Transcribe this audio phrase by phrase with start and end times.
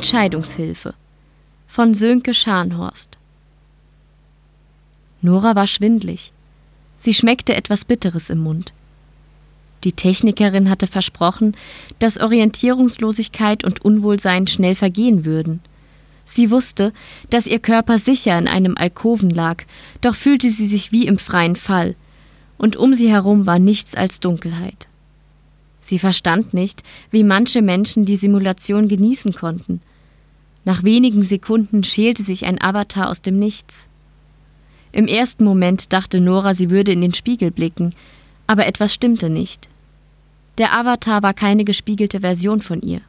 [0.00, 0.94] Entscheidungshilfe
[1.68, 3.18] von Sönke Scharnhorst.
[5.20, 6.32] Nora war schwindlig.
[6.96, 8.72] Sie schmeckte etwas Bitteres im Mund.
[9.84, 11.54] Die Technikerin hatte versprochen,
[11.98, 15.60] dass Orientierungslosigkeit und Unwohlsein schnell vergehen würden.
[16.24, 16.94] Sie wusste,
[17.28, 19.64] dass ihr Körper sicher in einem Alkoven lag,
[20.00, 21.94] doch fühlte sie sich wie im freien Fall,
[22.56, 24.88] und um sie herum war nichts als Dunkelheit.
[25.78, 29.82] Sie verstand nicht, wie manche Menschen die Simulation genießen konnten.
[30.64, 33.88] Nach wenigen Sekunden schälte sich ein Avatar aus dem Nichts.
[34.92, 37.94] Im ersten Moment dachte Nora, sie würde in den Spiegel blicken,
[38.46, 39.68] aber etwas stimmte nicht.
[40.58, 43.00] Der Avatar war keine gespiegelte Version von ihr.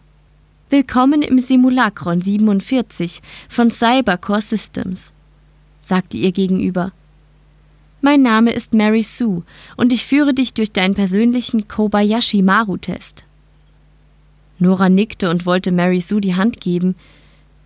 [0.69, 5.11] Willkommen im Simulacron 47 von Cybercore Systems,
[5.81, 6.93] sagte ihr gegenüber.
[7.99, 9.43] Mein Name ist Mary Sue
[9.75, 13.25] und ich führe dich durch deinen persönlichen Kobayashi Maru-Test.
[14.59, 16.95] Nora nickte und wollte Mary Sue die Hand geben.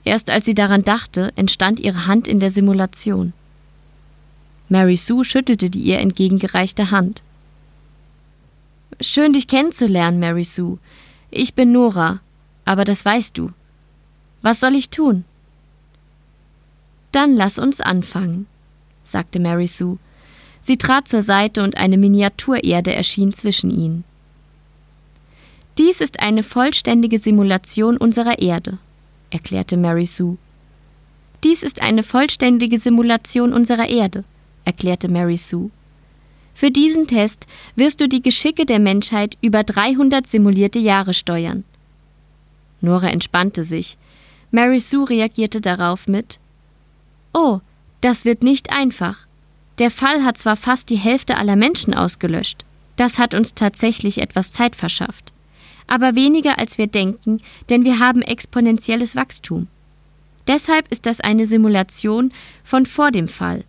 [0.06, 3.34] Erst als sie daran dachte, entstand ihre Hand in der Simulation.
[4.70, 7.24] Mary Sue schüttelte die ihr entgegengereichte Hand.
[9.02, 10.78] Schön, dich kennenzulernen, Mary Sue.
[11.32, 12.22] Ich bin Nora,
[12.66, 13.52] aber das weißt du.
[14.42, 15.26] Was soll ich tun?
[17.12, 18.46] Dann lass uns anfangen,
[19.04, 19.98] sagte Mary Sue.
[20.62, 24.04] Sie trat zur Seite und eine Miniaturerde erschien zwischen ihnen.
[25.78, 28.78] Dies ist eine vollständige Simulation unserer Erde,
[29.36, 30.38] erklärte Mary Sue.
[31.44, 34.24] Dies ist eine vollständige Simulation unserer Erde,
[34.64, 35.70] erklärte Mary Sue.
[36.54, 41.66] Für diesen Test wirst du die Geschicke der Menschheit über 300 simulierte Jahre steuern.
[42.80, 43.98] Nora entspannte sich.
[44.52, 46.40] Mary Sue reagierte darauf mit
[47.34, 47.60] Oh,
[48.00, 49.28] das wird nicht einfach.
[49.80, 52.64] Der Fall hat zwar fast die Hälfte aller Menschen ausgelöscht,
[52.96, 55.34] das hat uns tatsächlich etwas Zeit verschafft,
[55.88, 59.68] aber weniger als wir denken, denn wir haben exponentielles Wachstum.
[60.48, 62.32] Deshalb ist das eine Simulation
[62.64, 63.64] von vor dem Fall.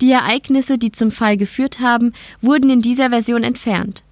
[0.00, 4.02] Die Ereignisse, die zum Fall geführt haben, wurden in dieser Version entfernt.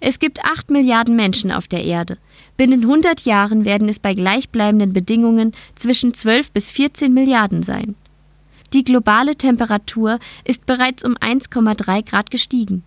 [0.00, 2.18] Es gibt acht Milliarden Menschen auf der Erde.
[2.56, 7.94] Binnen 100 Jahren werden es bei gleichbleibenden Bedingungen zwischen 12 bis 14 Milliarden sein.
[8.72, 12.82] Die globale Temperatur ist bereits um 1,3 Grad gestiegen.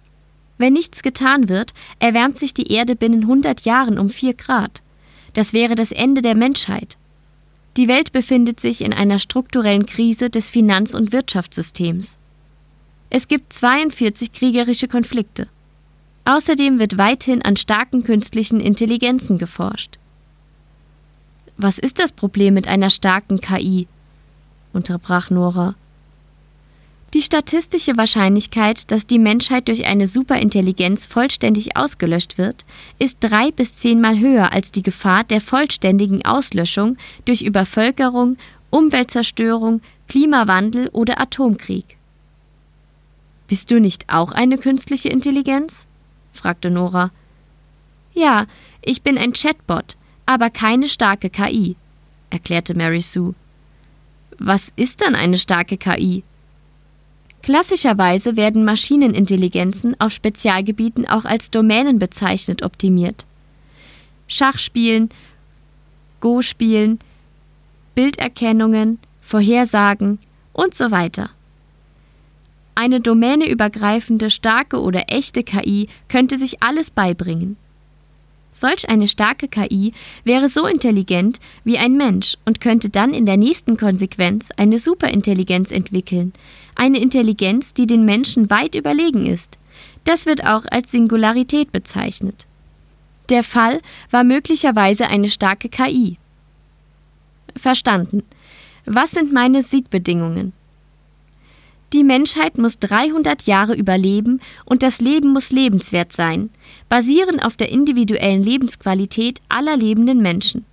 [0.64, 4.82] Wenn nichts getan wird, erwärmt sich die Erde binnen 100 Jahren um 4 Grad.
[5.34, 6.96] Das wäre das Ende der Menschheit.
[7.76, 12.18] Die Welt befindet sich in einer strukturellen Krise des Finanz- und Wirtschaftssystems.
[13.10, 15.50] Es gibt 42 kriegerische Konflikte.
[16.24, 20.00] Außerdem wird weithin an starken künstlichen Intelligenzen geforscht.
[21.58, 23.86] Was ist das Problem mit einer starken KI?
[24.72, 25.76] unterbrach Nora.
[27.14, 32.66] Die statistische Wahrscheinlichkeit, dass die Menschheit durch eine Superintelligenz vollständig ausgelöscht wird,
[32.98, 38.38] ist drei bis zehnmal höher als die Gefahr der vollständigen Auslöschung durch Übervölkerung,
[38.72, 41.98] Umweltzerstörung, Klimawandel oder Atomkrieg.
[43.48, 45.86] Bist du nicht auch eine künstliche Intelligenz?
[46.34, 47.12] fragte Nora.
[48.14, 48.48] Ja,
[48.82, 51.76] ich bin ein Chatbot, aber keine starke KI,
[52.32, 53.36] erklärte Mary Sue.
[54.40, 56.24] Was ist dann eine starke KI?
[57.44, 63.26] Klassischerweise werden Maschinenintelligenzen auf Spezialgebieten auch als Domänen bezeichnet optimiert.
[64.28, 65.10] Schachspielen,
[66.22, 67.00] Go-Spielen,
[67.96, 70.20] Bilderkennungen, Vorhersagen
[70.54, 71.32] und so weiter.
[72.76, 77.58] Eine domäneübergreifende starke oder echte KI könnte sich alles beibringen.
[78.54, 79.94] Solch eine starke KI
[80.24, 85.72] wäre so intelligent wie ein Mensch und könnte dann in der nächsten Konsequenz eine Superintelligenz
[85.72, 86.34] entwickeln,
[86.76, 89.58] eine Intelligenz, die den Menschen weit überlegen ist.
[90.04, 92.46] Das wird auch als Singularität bezeichnet.
[93.30, 93.82] Der Fall
[94.12, 96.18] war möglicherweise eine starke KI.
[97.56, 98.24] Verstanden.
[98.86, 100.54] Was sind meine Siegbedingungen?
[101.94, 106.50] Die Menschheit muss 300 Jahre überleben und das Leben muss lebenswert sein,
[106.90, 110.66] basierend auf der individuellen Lebensqualität aller lebenden Menschen.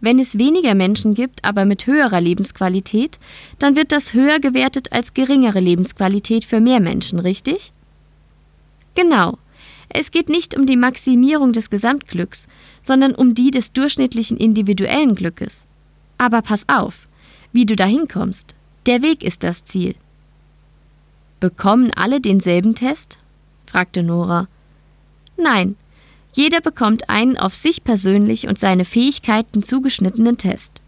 [0.00, 3.18] Wenn es weniger Menschen gibt, aber mit höherer Lebensqualität,
[3.58, 7.72] dann wird das höher gewertet als geringere Lebensqualität für mehr Menschen, richtig?
[8.94, 9.36] Genau.
[9.90, 12.48] Es geht nicht um die Maximierung des Gesamtglücks,
[12.80, 15.66] sondern um die des durchschnittlichen individuellen Glückes.
[16.16, 17.06] Aber pass auf,
[17.52, 18.54] wie du dahin kommst.
[18.86, 19.94] Der Weg ist das Ziel.
[21.40, 23.18] Bekommen alle denselben Test?
[23.66, 24.48] fragte Nora.
[25.36, 25.76] Nein,
[26.32, 30.82] jeder bekommt einen auf sich persönlich und seine Fähigkeiten zugeschnittenen Test.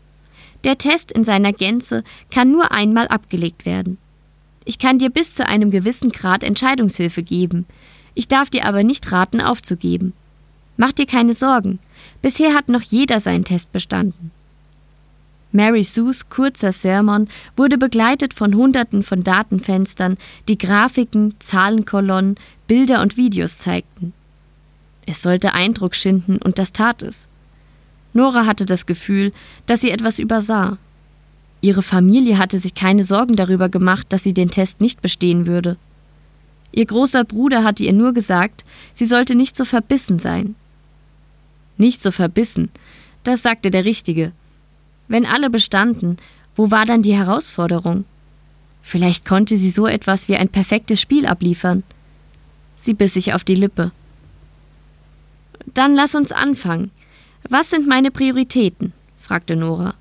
[0.64, 3.98] Der Test in seiner Gänze kann nur einmal abgelegt werden.
[4.64, 7.64] Ich kann dir bis zu einem gewissen Grad Entscheidungshilfe geben.
[8.14, 10.12] Ich darf dir aber nicht raten, aufzugeben.
[10.76, 11.78] Mach dir keine Sorgen.
[12.20, 14.30] Bisher hat noch jeder seinen Test bestanden.
[15.50, 22.36] Mary Sues kurzer Sermon wurde begleitet von Hunderten von Datenfenstern, die Grafiken, Zahlenkolonnen,
[22.66, 24.12] Bilder und Videos zeigten.
[25.06, 27.28] Es sollte Eindruck schinden und das tat es.
[28.12, 29.32] Nora hatte das Gefühl,
[29.66, 30.76] dass sie etwas übersah.
[31.60, 35.76] Ihre Familie hatte sich keine Sorgen darüber gemacht, dass sie den Test nicht bestehen würde.
[36.72, 40.54] Ihr großer Bruder hatte ihr nur gesagt, sie sollte nicht so verbissen sein.
[41.78, 42.70] Nicht so verbissen,
[43.24, 44.32] das sagte der Richtige.
[45.08, 46.18] Wenn alle bestanden,
[46.54, 48.04] wo war dann die Herausforderung?
[48.82, 51.82] Vielleicht konnte sie so etwas wie ein perfektes Spiel abliefern.
[52.76, 53.90] Sie biss sich auf die Lippe.
[55.74, 56.90] Dann lass uns anfangen.
[57.48, 58.92] Was sind meine Prioritäten?
[59.20, 59.94] fragte Nora.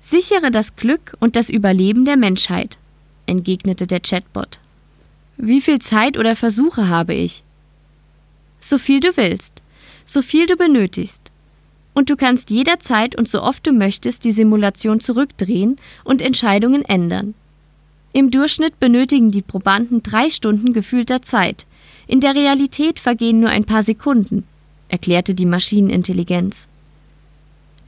[0.00, 2.78] Sichere das Glück und das Überleben der Menschheit,
[3.26, 4.58] entgegnete der Chatbot.
[5.36, 7.42] Wie viel Zeit oder Versuche habe ich?
[8.60, 9.62] So viel du willst,
[10.04, 11.30] so viel du benötigst.
[11.92, 17.34] Und du kannst jederzeit und so oft du möchtest die Simulation zurückdrehen und Entscheidungen ändern.
[18.12, 21.66] Im Durchschnitt benötigen die Probanden drei Stunden gefühlter Zeit.
[22.06, 24.44] In der Realität vergehen nur ein paar Sekunden,
[24.88, 26.66] erklärte die Maschinenintelligenz.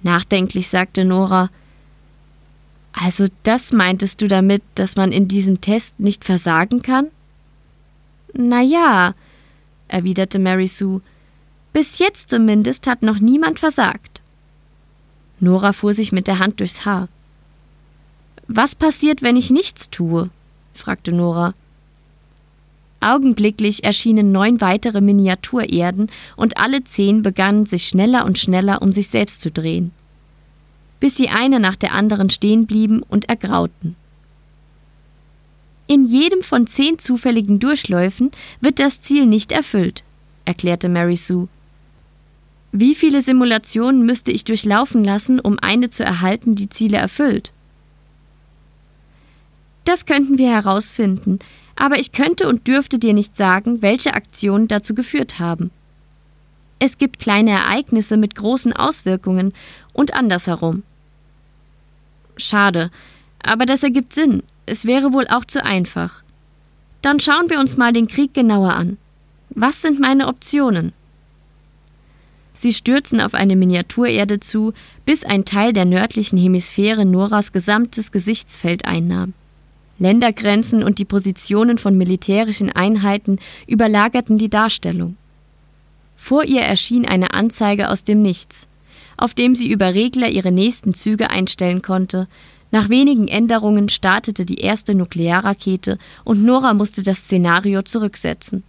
[0.03, 1.51] Nachdenklich sagte Nora,
[2.93, 7.09] also das meintest du damit, dass man in diesem Test nicht versagen kann?
[8.35, 9.15] Na ja,
[9.89, 11.01] erwiderte Mary Sue,
[11.73, 14.21] bis jetzt zumindest hat noch niemand versagt.
[15.41, 17.09] Nora fuhr sich mit der Hand durchs Haar.
[18.47, 20.31] Was passiert, wenn ich nichts tue?
[20.75, 21.55] fragte Nora.
[23.01, 29.09] Augenblicklich erschienen neun weitere Miniaturerden und alle zehn begannen sich schneller und schneller um sich
[29.09, 29.91] selbst zu drehen,
[31.01, 33.97] bis sie eine nach der anderen stehen blieben und ergrauten.
[35.89, 38.31] In jedem von zehn zufälligen Durchläufen
[38.61, 40.05] wird das Ziel nicht erfüllt,
[40.45, 41.49] erklärte Mary Sue.
[42.73, 47.53] Wie viele Simulationen müsste ich durchlaufen lassen, um eine zu erhalten, die Ziele erfüllt?
[49.85, 51.39] Das könnten wir herausfinden,
[51.77, 55.71] aber ich könnte und dürfte dir nicht sagen, welche Aktionen dazu geführt haben.
[56.79, 59.53] Es gibt kleine Ereignisse mit großen Auswirkungen
[59.93, 60.83] und andersherum.
[62.37, 62.91] Schade,
[63.43, 64.43] aber das ergibt Sinn.
[64.65, 66.23] Es wäre wohl auch zu einfach.
[67.03, 68.97] Dann schauen wir uns mal den Krieg genauer an.
[69.51, 70.93] Was sind meine Optionen?
[72.55, 74.73] Sie stürzen auf eine Miniaturerde zu,
[75.05, 79.33] bis ein Teil der nördlichen Hemisphäre Noras gesamtes Gesichtsfeld einnahm.
[79.99, 85.17] Ländergrenzen und die Positionen von militärischen Einheiten überlagerten die Darstellung.
[86.17, 88.69] Vor ihr erschien eine Anzeige aus dem Nichts,
[89.17, 92.29] auf dem sie über Regler ihre nächsten Züge einstellen konnte.
[92.71, 98.65] Nach wenigen Änderungen startete die erste Nuklearrakete und Nora musste das Szenario zurücksetzen.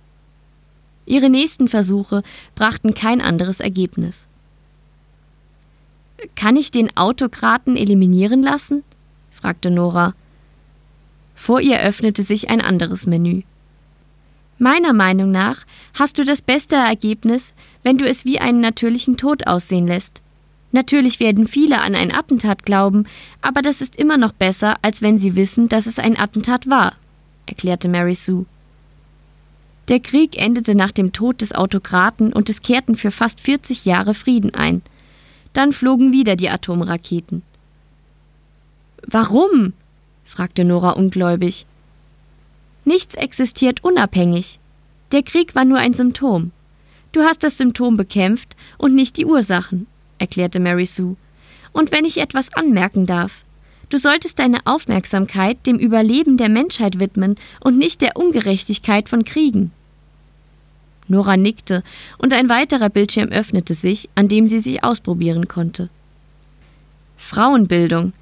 [1.05, 2.23] Ihre nächsten Versuche
[2.55, 4.27] brachten kein anderes Ergebnis.
[6.35, 8.83] Kann ich den Autokraten eliminieren lassen?
[9.31, 10.13] fragte Nora.
[11.35, 13.41] Vor ihr öffnete sich ein anderes Menü.
[14.57, 19.47] Meiner Meinung nach hast du das beste Ergebnis, wenn du es wie einen natürlichen Tod
[19.47, 20.21] aussehen lässt.
[20.71, 23.05] Natürlich werden viele an ein Attentat glauben,
[23.41, 26.93] aber das ist immer noch besser, als wenn sie wissen, dass es ein Attentat war,
[27.45, 28.45] erklärte Mary Sue.
[29.89, 34.13] Der Krieg endete nach dem Tod des Autokraten und es kehrten für fast 40 Jahre
[34.13, 34.81] Frieden ein.
[35.51, 37.43] Dann flogen wieder die Atomraketen.
[39.05, 39.73] Warum?
[40.23, 41.65] fragte Nora ungläubig.
[42.85, 44.59] Nichts existiert unabhängig.
[45.11, 46.51] Der Krieg war nur ein Symptom.
[47.11, 49.85] Du hast das Symptom bekämpft und nicht die Ursachen,
[50.17, 51.15] erklärte Mary Sue.
[51.71, 53.43] Und wenn ich etwas anmerken darf,
[53.93, 59.71] du solltest deine Aufmerksamkeit dem Überleben der Menschheit widmen und nicht der Ungerechtigkeit von Kriegen.
[61.07, 61.83] Nora nickte,
[62.17, 65.89] und ein weiterer Bildschirm öffnete sich, an dem sie sich ausprobieren konnte.
[67.17, 68.13] Frauenbildung,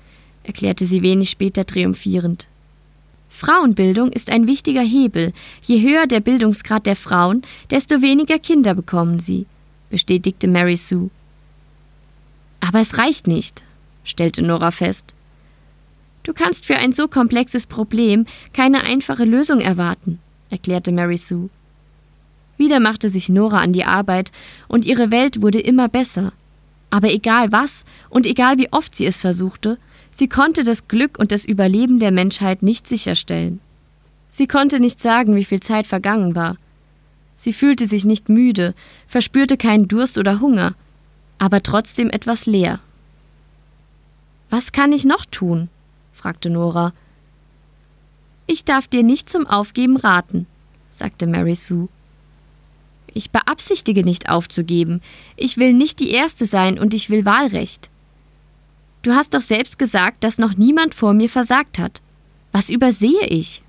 [0.44, 2.50] erklärte sie wenig später triumphierend.
[3.30, 5.32] Frauenbildung ist ein wichtiger Hebel.
[5.62, 9.46] Je höher der Bildungsgrad der Frauen, desto weniger Kinder bekommen sie,
[9.90, 11.10] bestätigte Mary Sue.
[12.60, 13.64] Aber es reicht nicht,
[14.04, 15.16] stellte Nora fest.
[16.24, 21.50] Du kannst für ein so komplexes Problem keine einfache Lösung erwarten, erklärte Mary Sue.
[22.58, 24.32] Wieder machte sich Nora an die Arbeit,
[24.68, 26.32] und ihre Welt wurde immer besser.
[26.92, 29.80] Aber egal was und egal wie oft sie es versuchte,
[30.12, 33.60] sie konnte das Glück und das Überleben der Menschheit nicht sicherstellen.
[34.30, 36.58] Sie konnte nicht sagen, wie viel Zeit vergangen war.
[37.36, 38.76] Sie fühlte sich nicht müde,
[39.08, 40.76] verspürte keinen Durst oder Hunger,
[41.40, 42.80] aber trotzdem etwas leer.
[44.52, 45.70] Was kann ich noch tun?
[46.22, 46.94] Fragte Nora.
[48.46, 50.46] Ich darf dir nicht zum Aufgeben raten,
[50.92, 51.90] sagte Mary Sue.
[53.14, 55.02] Ich beabsichtige nicht aufzugeben.
[55.36, 57.90] Ich will nicht die Erste sein und ich will Wahlrecht.
[59.02, 62.02] Du hast doch selbst gesagt, dass noch niemand vor mir versagt hat.
[62.52, 63.64] Was übersehe ich?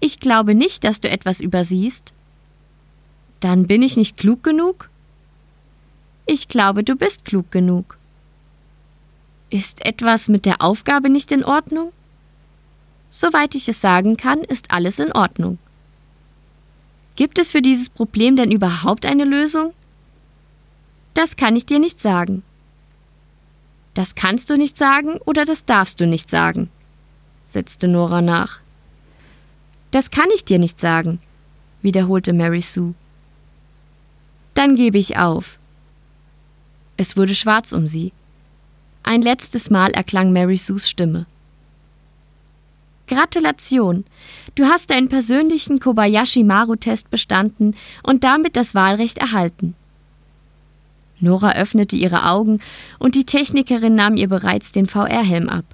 [0.00, 2.14] Ich glaube nicht, dass du etwas übersiehst.
[3.40, 4.88] Dann bin ich nicht klug genug?
[6.24, 7.97] Ich glaube, du bist klug genug.
[9.50, 11.92] Ist etwas mit der Aufgabe nicht in Ordnung?
[13.10, 15.58] Soweit ich es sagen kann, ist alles in Ordnung.
[17.16, 19.72] Gibt es für dieses Problem denn überhaupt eine Lösung?
[21.14, 22.42] Das kann ich dir nicht sagen.
[23.94, 26.70] Das kannst du nicht sagen oder das darfst du nicht sagen,
[27.46, 28.60] setzte Nora nach.
[29.90, 31.18] Das kann ich dir nicht sagen,
[31.82, 32.94] wiederholte Mary Sue.
[34.54, 35.58] Dann gebe ich auf.
[36.96, 38.12] Es wurde schwarz um sie.
[39.08, 41.24] Ein letztes Mal erklang Mary Sues Stimme.
[43.06, 44.04] Gratulation!
[44.54, 49.74] Du hast deinen persönlichen Kobayashi Maru-Test bestanden und damit das Wahlrecht erhalten.
[51.20, 52.60] Nora öffnete ihre Augen
[52.98, 55.64] und die Technikerin nahm ihr bereits den VR-Helm ab.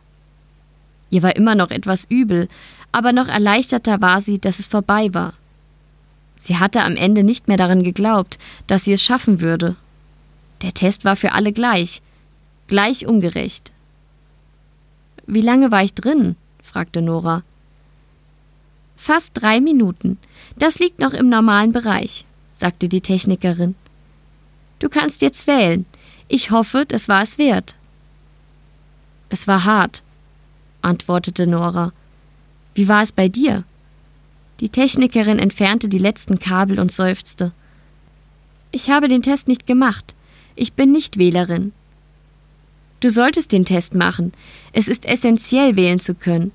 [1.10, 2.46] Ihr war immer noch etwas übel,
[2.92, 5.32] aber noch erleichterter war sie, dass es vorbei war.
[6.36, 8.38] Sie hatte am Ende nicht mehr daran geglaubt,
[8.68, 9.74] dass sie es schaffen würde.
[10.62, 12.00] Der Test war für alle gleich,
[12.66, 13.72] gleich ungerecht.
[15.26, 16.36] Wie lange war ich drin?
[16.62, 17.42] fragte Nora.
[18.96, 20.18] Fast drei Minuten.
[20.58, 23.74] Das liegt noch im normalen Bereich, sagte die Technikerin.
[24.78, 25.86] Du kannst jetzt wählen.
[26.28, 27.76] Ich hoffe, das war es wert.
[29.28, 30.02] Es war hart,
[30.82, 31.92] antwortete Nora.
[32.74, 33.64] Wie war es bei dir?
[34.60, 37.52] Die Technikerin entfernte die letzten Kabel und seufzte.
[38.70, 40.14] Ich habe den Test nicht gemacht.
[40.54, 41.72] Ich bin nicht Wählerin.
[43.04, 44.32] Du solltest den Test machen.
[44.72, 46.52] Es ist essentiell, wählen zu können.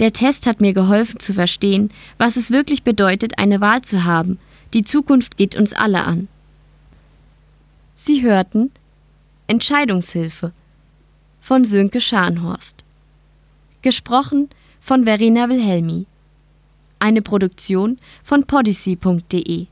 [0.00, 4.40] Der Test hat mir geholfen zu verstehen, was es wirklich bedeutet, eine Wahl zu haben.
[4.74, 6.26] Die Zukunft geht uns alle an.
[7.94, 8.72] Sie hörten
[9.46, 10.50] Entscheidungshilfe
[11.40, 12.82] von Sönke Scharnhorst.
[13.82, 14.50] Gesprochen
[14.80, 16.06] von Verena Wilhelmi.
[16.98, 19.68] Eine Produktion von podyssey.de